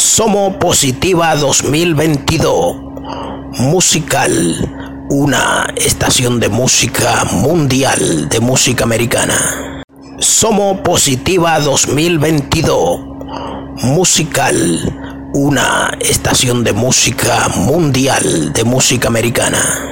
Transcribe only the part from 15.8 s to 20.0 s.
estación de música mundial de música americana.